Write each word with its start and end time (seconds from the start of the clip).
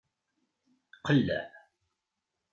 Qelleɛ. 1.05 1.43